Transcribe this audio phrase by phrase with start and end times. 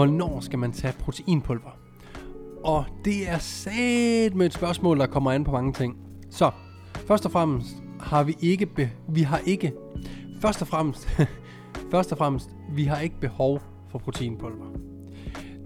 [0.00, 1.70] Hvornår skal man tage proteinpulver?
[2.64, 5.96] Og det er sat med et spørgsmål, der kommer an på mange ting.
[6.30, 6.50] Så,
[7.06, 7.68] først og fremmest
[8.00, 9.72] har vi ikke, be- vi har ikke,
[10.40, 11.08] først og fremmest,
[11.92, 14.66] først og fremmest, vi har ikke behov for proteinpulver.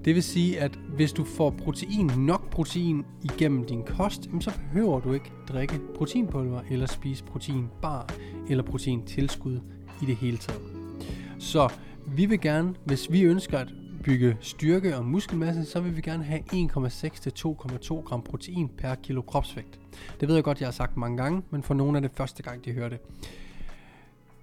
[0.04, 5.00] Det vil sige, at hvis du får protein, nok protein igennem din kost, så behøver
[5.00, 8.08] du ikke drikke proteinpulver eller spise proteinbar
[8.48, 9.60] eller proteintilskud
[10.02, 10.62] i det hele taget.
[11.38, 11.68] Så
[12.06, 13.68] vi vil gerne, hvis vi ønsker at
[14.04, 18.94] bygge styrke og muskelmasse, så vil vi gerne have 1,6 til 2,2 gram protein per
[18.94, 19.80] kilo kropsvægt.
[20.20, 22.42] Det ved jeg godt, jeg har sagt mange gange, men for nogle er det første
[22.42, 22.98] gang, de hører det.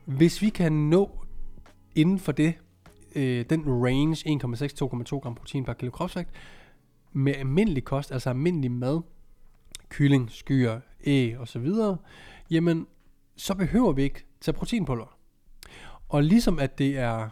[0.06, 1.26] Hvis vi kan nå
[1.96, 2.54] inden for det,
[3.16, 6.30] øh, den range 1,6-2,2 gram protein per kilo kropsvægt,
[7.14, 9.02] med almindelig kost, altså almindelig mad,
[9.90, 11.68] kylling, skyer, æg osv.,
[12.50, 12.88] jamen,
[13.36, 15.18] så behøver vi ikke tage proteinpulver.
[16.10, 17.30] Og ligesom at det er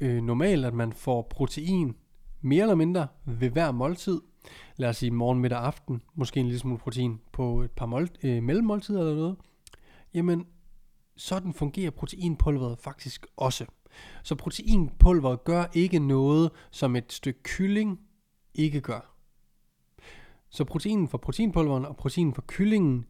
[0.00, 1.96] øh, normalt, at man får protein
[2.40, 4.20] mere eller mindre ved hver måltid.
[4.76, 6.02] Lad os sige morgen, middag, aften.
[6.14, 9.36] Måske en lille smule protein på et par mål, øh, mellemmåltider eller noget.
[10.14, 10.46] Jamen,
[11.16, 13.66] sådan fungerer proteinpulveret faktisk også.
[14.22, 18.00] Så proteinpulveret gør ikke noget, som et stykke kylling
[18.54, 19.14] ikke gør.
[20.50, 23.06] Så proteinen fra proteinpulveren og proteinen fra kyllingen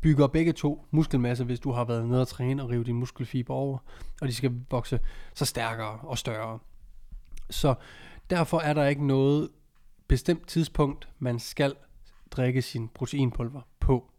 [0.00, 3.54] bygger begge to muskelmasse, hvis du har været nede og træne og rive dine muskelfiber
[3.54, 3.78] over,
[4.20, 5.00] og de skal vokse
[5.34, 6.58] så stærkere og større.
[7.50, 7.74] Så
[8.30, 9.48] derfor er der ikke noget
[10.08, 11.74] bestemt tidspunkt, man skal
[12.30, 14.10] drikke sin proteinpulver på.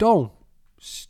[0.00, 0.46] Dog,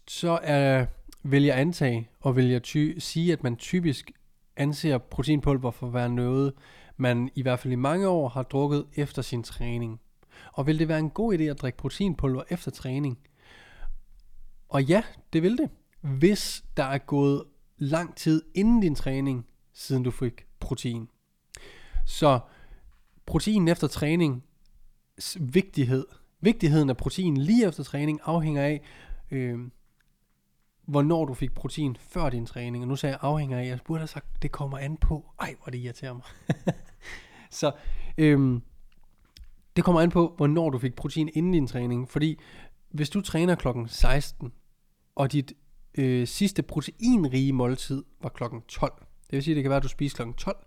[0.09, 0.87] så er,
[1.23, 4.11] vil jeg antage, og vil jeg ty- sige, at man typisk
[4.57, 6.53] anser proteinpulver for at være noget,
[6.97, 10.01] man i hvert fald i mange år har drukket efter sin træning.
[10.53, 13.19] Og vil det være en god idé at drikke proteinpulver efter træning?
[14.71, 15.71] Og ja, det vil det.
[16.01, 17.45] Hvis der er gået
[17.79, 21.09] lang tid inden din træning, siden du fik protein.
[22.07, 22.41] Så
[23.27, 24.45] protein efter træning,
[25.41, 26.07] vigtighed,
[26.41, 28.83] vigtigheden af protein lige efter træning afhænger af,
[29.31, 29.59] øh,
[30.87, 32.85] hvornår du fik protein før din træning.
[32.85, 35.27] Og nu sagde jeg afhænger af, jeg burde have sagt, det kommer an på.
[35.41, 36.25] Ej, hvor det irriterer mig.
[37.61, 37.73] så
[38.19, 38.61] øh,
[39.77, 42.09] det kommer an på, hvornår du fik protein inden din træning.
[42.09, 42.39] Fordi
[42.91, 44.53] hvis du træner klokken 16,
[45.15, 45.53] og dit
[45.95, 48.93] øh, sidste proteinrige måltid var klokken 12.
[48.99, 50.67] Det vil sige, det kan være, at du spiser klokken 12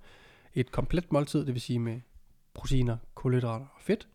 [0.53, 2.01] et komplet måltid, det vil sige med
[2.53, 4.07] proteiner, kulhydrater og fedt.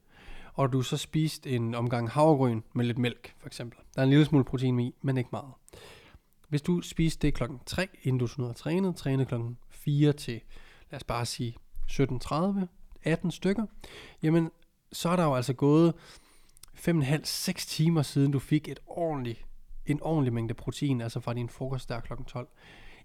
[0.55, 3.79] Og du så spist en omgang havregryn med lidt mælk, for eksempel.
[3.95, 5.53] Der er en lille smule protein i, men ikke meget.
[6.49, 10.41] Hvis du spiser det klokken 3, inden du sådan trænet, trænet klokken 4 til,
[10.91, 11.57] lad os bare sige,
[11.91, 12.67] 17.30,
[13.03, 13.67] 18 stykker,
[14.23, 14.51] jamen,
[14.93, 15.95] så er der jo altså gået
[16.75, 19.48] 5,5-6 timer siden du fik et ordentligt
[19.91, 22.13] en ordentlig mængde protein, altså fra din frokost der kl.
[22.27, 22.49] 12.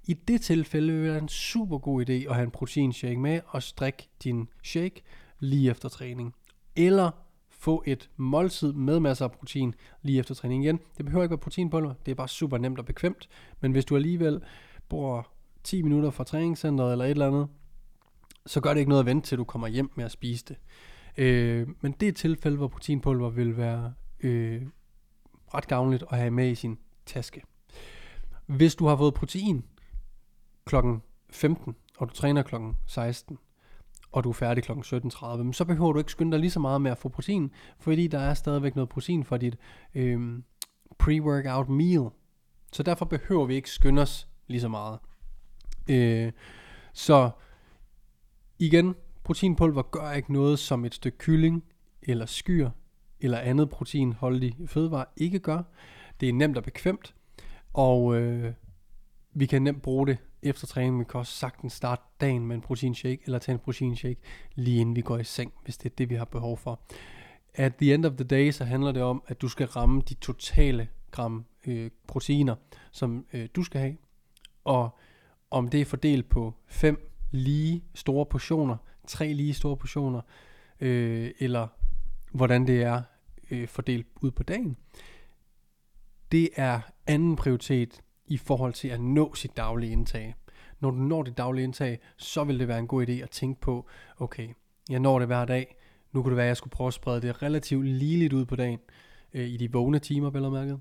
[0.08, 3.40] I det tilfælde vil det være en super god idé at have en proteinshake med
[3.48, 5.02] og strikke din shake
[5.40, 6.36] lige efter træning.
[6.76, 7.12] Eller
[7.50, 10.80] få et måltid med masser af protein lige efter træning igen.
[10.98, 13.30] Det behøver ikke være proteinpulver, det er bare super nemt og bekvemt.
[13.62, 14.42] Men hvis du alligevel
[14.90, 15.28] bor
[15.64, 17.48] 10 minutter fra træningscenteret eller et eller andet,
[18.46, 20.58] så gør det ikke noget at vente til du kommer hjem med at spise det.
[21.18, 24.62] Øh, men det er et tilfælde, hvor proteinpulver vil være øh,
[25.54, 27.42] ret gavnligt at have med i sin taske.
[28.46, 29.66] Hvis du har fået protein
[30.66, 33.38] klokken 15, og du træner klokken 16,
[34.12, 36.82] og du er færdig klokken 17.30, så behøver du ikke skynde dig lige så meget
[36.82, 39.58] med at få protein, fordi der er stadigvæk noget protein for dit
[39.96, 40.40] øh,
[41.04, 42.10] pre-workout meal.
[42.72, 45.00] Så derfor behøver vi ikke skynde os lige så meget.
[45.90, 46.32] Øh,
[46.94, 47.30] så
[48.60, 51.64] igen, proteinpulver gør ikke noget som et stykke kylling
[52.02, 52.70] eller skyr
[53.24, 55.62] eller andet proteinholdig fødevare ikke gør.
[56.20, 57.16] Det er nemt og bekvemt,
[57.74, 58.54] og øh,
[59.34, 61.00] vi kan nemt bruge det efter træning.
[61.00, 64.20] Vi kan også sagtens starte dagen med en proteinshake, eller tage en proteinshake
[64.56, 66.80] lige inden vi går i seng, hvis det er det, vi har behov for.
[67.56, 70.14] at the end of the day, så handler det om, at du skal ramme de
[70.14, 72.56] totale gram øh, proteiner,
[72.92, 73.98] som øh, du skal have.
[74.64, 74.98] Og
[75.52, 78.78] om det er fordelt på fem lige store portioner,
[79.08, 80.22] tre lige store portioner,
[80.80, 81.68] øh, eller
[82.32, 83.02] hvordan det er
[83.54, 84.78] øh, fordelt ud på dagen,
[86.32, 90.36] det er anden prioritet i forhold til at nå sit daglige indtag.
[90.80, 93.62] Når du når dit daglige indtag, så vil det være en god idé at tænke
[93.62, 94.50] på, okay,
[94.90, 95.76] jeg når det hver dag,
[96.12, 98.56] nu kunne det være, at jeg skulle prøve at sprede det relativt ligeligt ud på
[98.56, 98.80] dagen,
[99.34, 100.80] øh, i de vågne timer, vel mærket.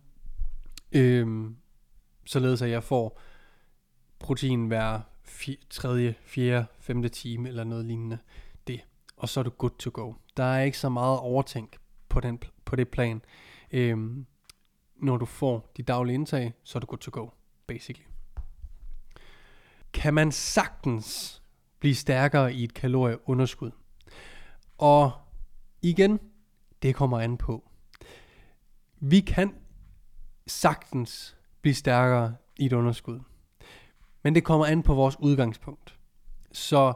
[0.92, 1.50] Øh,
[2.24, 3.20] således at jeg får
[4.18, 8.18] protein hver f- tredje, fjerde, femte time eller noget lignende.
[8.66, 8.80] Det.
[9.16, 10.14] Og så er du good to go.
[10.36, 11.76] Der er ikke så meget overtænk
[12.08, 12.42] på, den,
[12.72, 13.22] på det plan.
[13.70, 14.26] Øhm,
[14.96, 17.28] når du får de daglige indtag, så er du good to go,
[17.66, 18.06] basically.
[19.92, 21.42] Kan man sagtens
[21.78, 23.70] blive stærkere i et kalorieunderskud?
[24.78, 25.12] Og
[25.82, 26.20] igen,
[26.82, 27.70] det kommer an på.
[29.00, 29.54] Vi kan
[30.46, 33.20] sagtens blive stærkere i et underskud.
[34.22, 35.98] Men det kommer an på vores udgangspunkt.
[36.52, 36.92] Så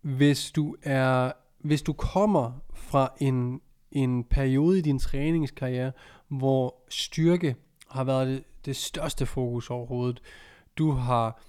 [0.00, 3.60] hvis du er hvis du kommer fra en
[3.92, 5.92] en periode i din træningskarriere,
[6.28, 7.56] hvor styrke
[7.88, 10.22] har været det, det største fokus overhovedet.
[10.78, 11.42] Du har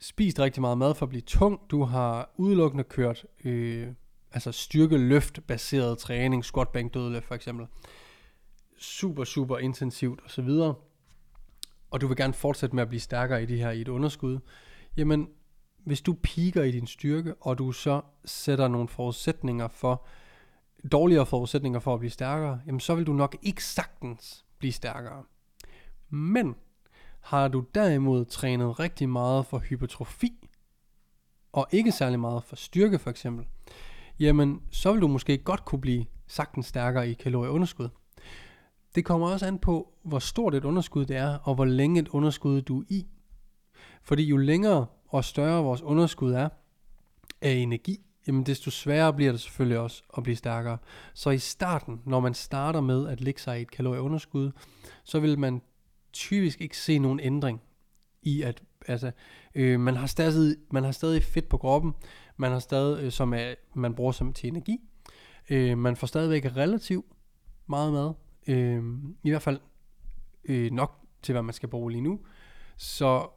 [0.00, 1.60] spist rigtig meget mad for at blive tung.
[1.70, 3.88] Du har udelukkende kørt øh,
[4.32, 7.66] altså styrkeløft baseret træning, squat, bank, dødløft for eksempel.
[8.78, 10.48] Super, super intensivt osv.
[11.90, 14.38] Og du vil gerne fortsætte med at blive stærkere i det her i et underskud.
[14.96, 15.28] Jamen,
[15.84, 20.06] hvis du piker i din styrke, og du så sætter nogle forudsætninger for,
[20.92, 25.22] dårligere forudsætninger for at blive stærkere, jamen så vil du nok ikke sagtens blive stærkere.
[26.10, 26.54] Men
[27.20, 30.48] har du derimod trænet rigtig meget for hypertrofi,
[31.52, 33.46] og ikke særlig meget for styrke for eksempel,
[34.20, 37.88] jamen så vil du måske godt kunne blive sagtens stærkere i kalorieunderskud.
[38.94, 42.08] Det kommer også an på, hvor stort et underskud det er, og hvor længe et
[42.08, 43.06] underskud du er i.
[44.02, 46.48] Fordi jo længere og større vores underskud er
[47.40, 50.78] af energi, jamen desto sværere bliver det selvfølgelig også at blive stærkere.
[51.14, 54.50] Så i starten, når man starter med at lægge sig i et kalorieunderskud,
[55.04, 55.62] så vil man
[56.12, 57.62] typisk ikke se nogen ændring
[58.22, 59.10] i at altså
[59.54, 61.92] øh, man har stadig man har stadig fedt på kroppen,
[62.36, 64.80] man har stadig øh, som er, man bruger som til energi.
[65.50, 67.06] Øh, man får stadigvæk relativt
[67.66, 68.12] meget mad,
[68.46, 68.82] øh,
[69.22, 69.60] i hvert fald
[70.44, 72.20] øh, nok til hvad man skal bruge lige nu.
[72.76, 73.28] Så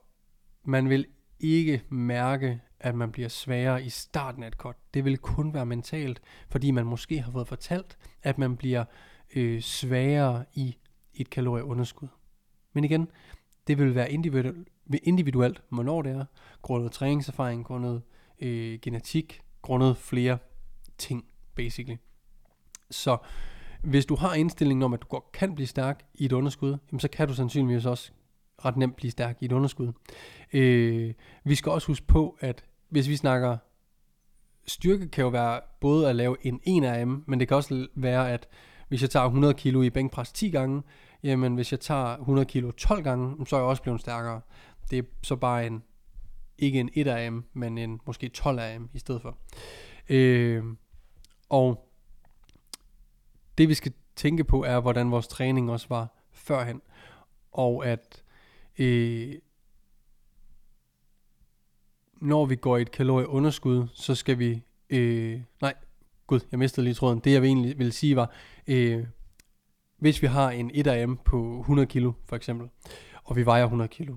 [0.63, 1.05] man vil
[1.39, 4.75] ikke mærke at man bliver sværere i starten af et cut.
[4.93, 8.85] Det vil kun være mentalt, fordi man måske har fået fortalt, at man bliver
[9.35, 10.77] øh, sværere i
[11.13, 12.07] et kalorieunderskud.
[12.73, 13.07] Men igen,
[13.67, 14.67] det vil være individuelt,
[15.03, 16.25] individuelt hvornår det er,
[16.61, 18.01] grundet træningserfaring, grundet
[18.39, 20.37] øh, genetik, grundet flere
[20.97, 21.25] ting,
[21.55, 21.97] basically.
[22.91, 23.17] Så
[23.83, 26.99] hvis du har indstillingen om, at du godt kan blive stærk i et underskud, jamen
[26.99, 28.11] så kan du sandsynligvis også
[28.65, 29.91] ret nemt blive stærk i et underskud.
[30.53, 31.13] Øh,
[31.43, 33.57] vi skal også huske på, at hvis vi snakker
[34.67, 38.31] styrke kan jo være både at lave en 1 RM, men det kan også være,
[38.31, 38.47] at
[38.87, 40.83] hvis jeg tager 100 kilo i bænkpres 10 gange,
[41.23, 44.41] jamen hvis jeg tager 100 kilo 12 gange, så er jeg også blevet stærkere.
[44.89, 45.83] Det er så bare en,
[46.57, 49.37] ikke en 1 RM, men en måske 12 RM i stedet for.
[50.09, 50.63] Øh,
[51.49, 51.89] og
[53.57, 56.81] det vi skal tænke på er, hvordan vores træning også var førhen.
[57.51, 58.23] Og at
[58.79, 59.35] øh,
[62.23, 64.61] når vi går i et kalorieunderskud, så skal vi...
[64.89, 65.73] Øh, nej,
[66.27, 67.19] gud, jeg mistede lige tråden.
[67.19, 68.31] Det jeg egentlig ville sige var,
[68.67, 69.05] øh,
[69.97, 72.69] hvis vi har en 1RM på 100 kilo for eksempel,
[73.23, 74.15] og vi vejer 100 kilo.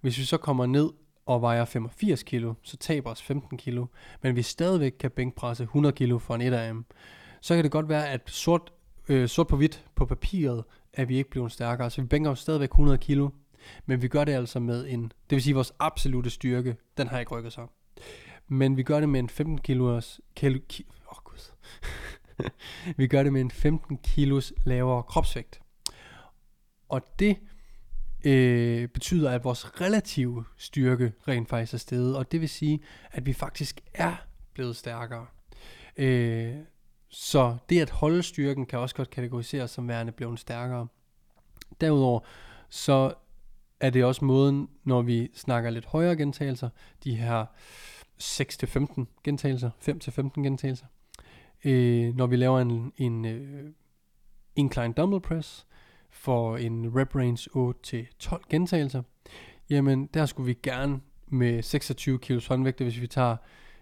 [0.00, 0.90] Hvis vi så kommer ned
[1.26, 3.86] og vejer 85 kilo, så taber os 15 kilo,
[4.22, 6.84] men vi stadigvæk kan bænkpresse 100 kilo for en 1RM,
[7.40, 8.72] så kan det godt være, at sort,
[9.08, 11.90] øh, sort på hvidt på papiret, at vi ikke bliver stærkere.
[11.90, 13.30] Så vi bænker jo stadigvæk 100 kilo,
[13.86, 17.18] men vi gør det altså med en, det vil sige vores absolute styrke, den har
[17.18, 17.66] ikke rykket sig.
[18.48, 21.52] Men vi gør det med en 15 kilos, kilo, ki, oh gud.
[22.98, 25.60] vi gør det med en 15 kilos lavere kropsvægt.
[26.88, 27.36] Og det
[28.24, 33.26] øh, betyder, at vores relative styrke rent faktisk er steget, og det vil sige, at
[33.26, 34.14] vi faktisk er
[34.54, 35.26] blevet stærkere.
[35.96, 36.54] Øh,
[37.08, 40.86] så det at holde styrken kan også godt kategoriseres som værende blevet stærkere.
[41.80, 42.20] Derudover
[42.68, 43.14] så
[43.82, 46.68] er det også måden, når vi snakker lidt højere gentagelser,
[47.04, 47.44] de her
[48.22, 49.70] 6-15 gentagelser,
[50.36, 50.86] 5-15 gentagelser.
[51.64, 53.72] Øh, når vi laver en, en øh,
[54.56, 55.66] incline dumbbell press
[56.10, 57.50] for en rep range
[58.32, 59.02] 8-12 gentagelser,
[59.70, 63.36] jamen der skulle vi gerne med 26 kg håndvægte, hvis vi tager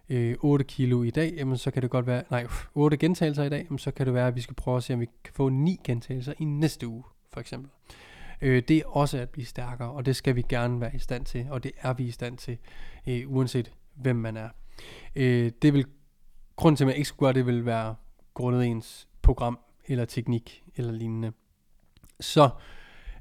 [0.09, 3.49] øh, 8 kilo i dag, jamen så kan det godt være, nej, 8 gentagelser i
[3.49, 5.35] dag, jamen så kan det være, at vi skal prøve at se, om vi kan
[5.35, 7.71] få 9 gentagelser i næste uge, for eksempel.
[7.91, 8.10] Øh,
[8.41, 11.25] øh, det er også at blive stærkere, og det skal vi gerne være i stand
[11.25, 12.59] til, og det er vi i stand til,
[13.07, 14.49] øh, uanset hvem man er.
[15.17, 15.87] Øh, det vil,
[16.57, 17.95] grunden til, at man ikke skulle gøre det, vil være
[18.35, 21.33] grundet ens program, eller teknik, eller lignende.
[22.21, 22.51] Så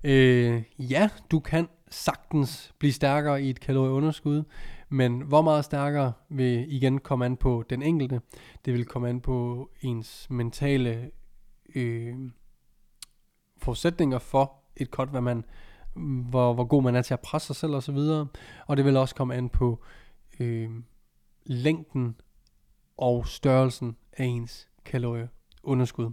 [0.03, 4.43] øh, ja, du kan sagtens blive stærkere i et kalorieunderskud,
[4.89, 8.21] men hvor meget stærkere vil igen komme an på den enkelte.
[8.65, 11.11] Det vil komme an på ens mentale
[11.75, 12.15] øh,
[13.57, 15.45] forudsætninger for et cut, hvad man,
[16.29, 17.97] hvor, hvor god man er til at presse sig selv osv.
[17.97, 18.27] Og,
[18.67, 19.83] og det vil også komme an på
[20.39, 20.69] øh,
[21.45, 22.15] længden
[22.97, 26.11] og størrelsen af ens kalorieunderskud.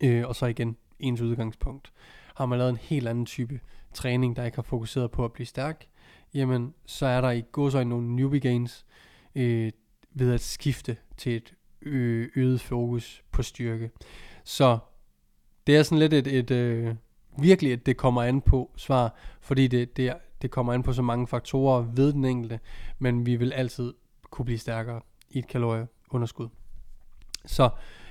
[0.00, 1.92] Øh, og så igen ens udgangspunkt.
[2.34, 3.60] Har man lavet en helt anden type
[3.94, 5.86] træning, der ikke har fokuseret på at blive stærk,
[6.34, 8.86] jamen så er der i godsøjne nogle newbie gains
[9.34, 9.72] øh,
[10.14, 13.90] ved at skifte til et ø- øget fokus på styrke.
[14.44, 14.78] Så
[15.66, 16.94] det er sådan lidt et, et øh,
[17.38, 20.12] virkelig at det kommer an på svar, fordi det, det,
[20.42, 22.60] det kommer an på så mange faktorer ved den enkelte,
[22.98, 23.94] men vi vil altid
[24.30, 26.48] kunne blive stærkere i et kalorieunderskud.
[27.46, 27.70] Så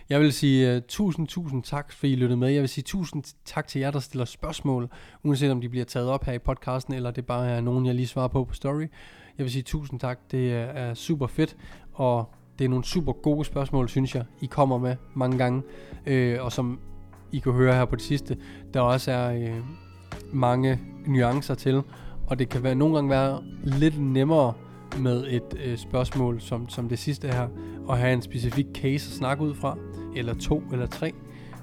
[0.09, 2.49] jeg vil sige uh, tusind, tusind tak, for I lyttede med.
[2.49, 4.89] Jeg vil sige tusind tak til jer, der stiller spørgsmål,
[5.23, 7.95] uanset om de bliver taget op her i podcasten, eller det bare er nogen, jeg
[7.95, 8.87] lige svarer på på story.
[9.37, 10.19] Jeg vil sige tusind tak.
[10.31, 11.57] Det er, er super fedt,
[11.93, 15.63] og det er nogle super gode spørgsmål, synes jeg, I kommer med mange gange.
[16.05, 16.79] Øh, og som
[17.31, 18.37] i kunne høre her på det sidste,
[18.73, 19.63] der også er øh,
[20.33, 21.81] mange nuancer til,
[22.27, 24.53] og det kan være nogle gange være lidt nemmere
[24.99, 27.47] med et øh, spørgsmål som, som det sidste her,
[27.87, 29.77] og have en specifik case at snakke ud fra,
[30.15, 31.13] eller to eller tre,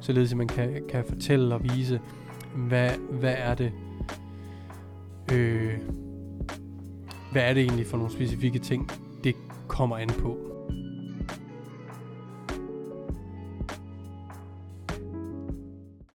[0.00, 2.00] således at man kan, kan fortælle og vise,
[2.56, 3.72] hvad, hvad er det,
[5.32, 5.72] øh,
[7.32, 8.90] hvad er det egentlig for nogle specifikke ting,
[9.25, 9.37] det
[9.68, 10.38] kommer an på.